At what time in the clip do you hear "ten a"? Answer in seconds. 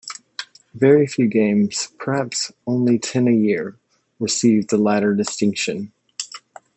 2.97-3.31